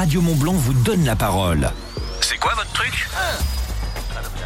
[0.00, 1.70] Radio Mont Blanc vous donne la parole.
[2.22, 3.06] C'est quoi votre truc?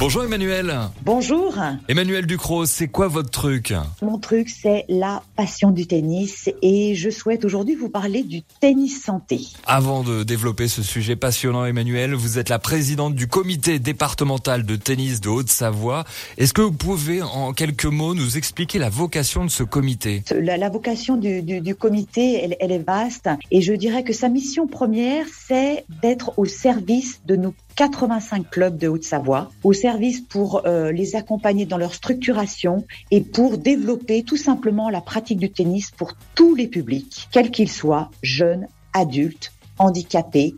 [0.00, 0.72] Bonjour Emmanuel.
[1.02, 1.56] Bonjour.
[1.88, 7.10] Emmanuel Ducrot, c'est quoi votre truc Mon truc, c'est la passion du tennis et je
[7.10, 9.40] souhaite aujourd'hui vous parler du tennis santé.
[9.66, 14.76] Avant de développer ce sujet passionnant, Emmanuel, vous êtes la présidente du comité départemental de
[14.76, 16.04] tennis de Haute-Savoie.
[16.36, 20.22] Est-ce que vous pouvez en quelques mots nous expliquer la vocation de ce comité?
[20.30, 24.12] La, la, vocation du, du, du comité, elle, elle est vaste et je dirais que
[24.12, 30.20] sa mission première, c'est d'être au service de nos 85 clubs de Haute-Savoie, au service
[30.20, 35.48] pour euh, les accompagner dans leur structuration et pour développer tout simplement la pratique du
[35.48, 40.56] tennis pour tous les publics, quels qu'ils soient, jeunes, adultes, handicapés,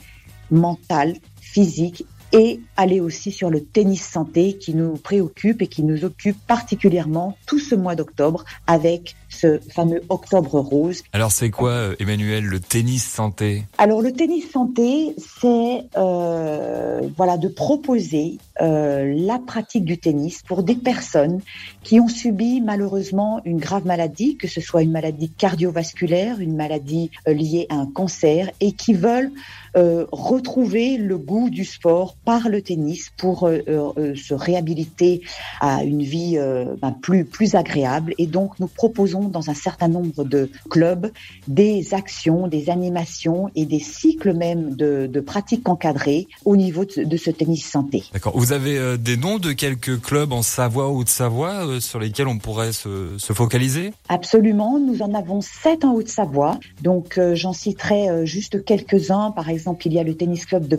[0.51, 6.05] mental, physique et aller aussi sur le tennis santé qui nous préoccupe et qui nous
[6.05, 11.03] occupe particulièrement tout ce mois d'octobre avec ce fameux octobre rose.
[11.12, 13.65] Alors c'est quoi, Emmanuel, le tennis santé?
[13.79, 20.62] Alors le tennis santé, c'est euh, voilà de proposer euh, la pratique du tennis pour
[20.62, 21.41] des personnes
[21.83, 27.11] qui ont subi malheureusement une grave maladie, que ce soit une maladie cardiovasculaire, une maladie
[27.27, 29.33] euh, liée à un cancer, et qui veulent
[29.77, 35.23] euh, retrouver le goût du sport par le tennis pour euh, euh, se réhabiliter
[35.61, 36.39] à une vie
[36.81, 38.14] ben, plus plus agréable.
[38.19, 40.42] Et donc nous proposons dans un certain nombre de
[40.75, 41.11] clubs
[41.48, 47.03] des actions, des animations et des cycles même de, de pratiques encadrées au niveau de,
[47.03, 48.05] de ce tennis santé.
[48.12, 48.34] D'accord.
[48.37, 52.39] Vous avez des noms de quelques clubs en Savoie ou de Savoie sur lesquels on
[52.39, 53.92] pourrait se, se focaliser?
[54.09, 54.78] Absolument.
[54.78, 56.61] Nous en avons sept en Haute-Savoie.
[56.81, 59.33] Donc j'en citerai juste quelques-uns.
[59.33, 60.77] Par exemple, il y a le tennis club de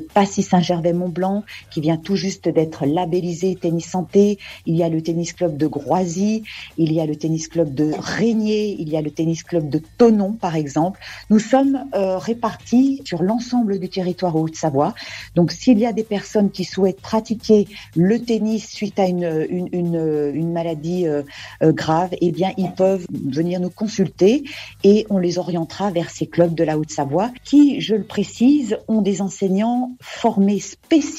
[1.69, 4.37] Qui vient tout juste d'être labellisé tennis santé.
[4.65, 6.43] Il y a le tennis club de Groisy.
[6.77, 8.75] Il y a le tennis club de Régnier.
[8.79, 10.99] Il y a le tennis club de Tonon, par exemple.
[11.29, 14.93] Nous sommes euh, répartis sur l'ensemble du territoire Haute-Savoie.
[15.35, 20.51] Donc, s'il y a des personnes qui souhaitent pratiquer le tennis suite à une, une,
[20.51, 21.23] maladie euh,
[21.63, 24.43] euh, grave, eh bien, ils peuvent venir nous consulter
[24.83, 29.01] et on les orientera vers ces clubs de la Haute-Savoie qui, je le précise, ont
[29.01, 30.59] des enseignants formés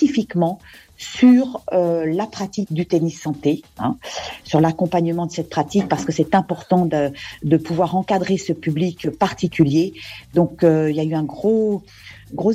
[0.02, 0.58] spécifiquement
[0.96, 3.96] sur euh, la pratique du tennis santé, hein,
[4.44, 9.94] sur l'accompagnement de cette pratique, parce que c'est important de, pouvoir encadrer ce public particulier.
[10.34, 11.82] Donc, euh, il y a eu un gros,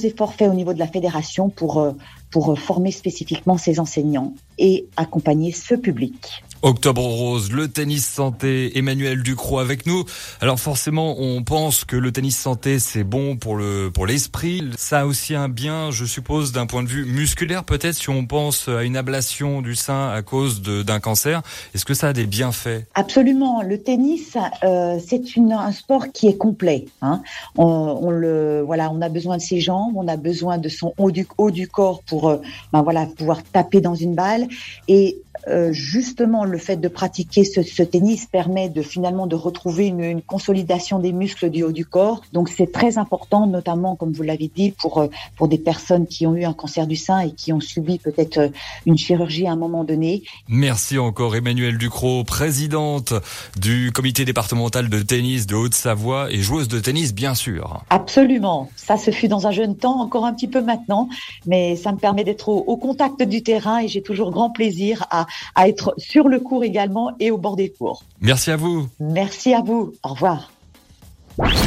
[0.04, 1.92] effort fait au niveau de la fédération pour, euh,
[2.32, 6.44] pour former spécifiquement ces enseignants et accompagner ce public.
[6.62, 10.06] Octobre Rose, le tennis santé, Emmanuel Ducrot avec nous.
[10.42, 14.64] Alors forcément, on pense que le tennis santé c'est bon pour le pour l'esprit.
[14.78, 18.26] Ça a aussi un bien, je suppose, d'un point de vue musculaire peut-être si on
[18.26, 21.42] pense à une ablation du sein à cause d'un cancer.
[21.74, 22.86] Est-ce que ça a des bienfaits?
[22.96, 23.62] Absolument.
[23.62, 26.86] Le tennis, euh, c'est un sport qui est complet.
[27.02, 27.22] Hein.
[27.58, 31.12] On, le voilà, on a besoin de ses jambes, on a besoin de son haut
[31.12, 32.38] du haut du corps pour euh,
[32.74, 34.48] ben voilà pouvoir taper dans une balle
[34.88, 35.18] et
[35.50, 40.04] euh, justement le fait de pratiquer ce, ce, tennis permet de finalement de retrouver une,
[40.04, 42.22] une, consolidation des muscles du haut du corps.
[42.34, 45.08] Donc c'est très important, notamment comme vous l'avez dit, pour euh,
[45.38, 48.38] pour des personnes qui ont eu un cancer du sein et qui ont subi peut-être
[48.40, 48.50] euh,
[48.86, 50.24] une chirurgie à un moment donné.
[50.50, 53.14] Merci encore Emmanuel Ducrot, présidente
[53.58, 57.84] du comité départemental de tennis de Haute-Savoie et joueuse de tennis bien sûr.
[57.90, 61.08] Absolument, ça se fut dans un jeune temps, encore un petit peu maintenant,
[61.46, 65.06] mais ça me permet d'être au, au contact du terrain et j'ai toujours grand plaisir
[65.10, 65.26] à
[65.56, 68.04] à être sur le cours également et au bord des cours.
[68.22, 68.88] Merci à vous.
[69.00, 69.94] Merci à vous.
[70.04, 70.52] Au revoir.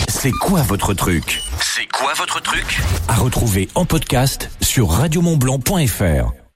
[0.09, 1.41] C'est quoi votre truc?
[1.61, 2.81] C'est quoi votre truc?
[3.09, 6.50] À retrouver en podcast sur radiomontblanc.fr.